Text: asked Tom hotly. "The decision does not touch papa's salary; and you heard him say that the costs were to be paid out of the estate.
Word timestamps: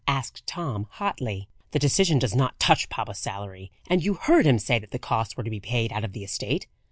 asked 0.07 0.43
Tom 0.47 0.87
hotly. 0.93 1.47
"The 1.73 1.77
decision 1.77 2.17
does 2.17 2.33
not 2.35 2.59
touch 2.59 2.89
papa's 2.89 3.19
salary; 3.19 3.71
and 3.87 4.03
you 4.03 4.15
heard 4.15 4.47
him 4.47 4.57
say 4.57 4.79
that 4.79 4.89
the 4.89 4.97
costs 4.97 5.37
were 5.37 5.43
to 5.43 5.49
be 5.51 5.59
paid 5.59 5.93
out 5.93 6.03
of 6.03 6.13
the 6.13 6.23
estate. 6.23 6.65